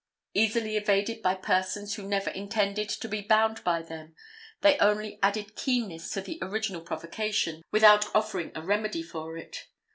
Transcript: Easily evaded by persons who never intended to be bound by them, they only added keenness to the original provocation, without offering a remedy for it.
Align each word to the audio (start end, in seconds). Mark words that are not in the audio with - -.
Easily 0.33 0.77
evaded 0.77 1.21
by 1.21 1.35
persons 1.35 1.93
who 1.93 2.01
never 2.07 2.31
intended 2.31 2.89
to 2.89 3.07
be 3.07 3.21
bound 3.21 3.63
by 3.63 3.83
them, 3.83 4.15
they 4.61 4.75
only 4.79 5.19
added 5.21 5.55
keenness 5.55 6.09
to 6.13 6.21
the 6.21 6.39
original 6.41 6.81
provocation, 6.81 7.61
without 7.69 8.05
offering 8.15 8.51
a 8.55 8.63
remedy 8.63 9.03
for 9.03 9.37
it. 9.37 9.67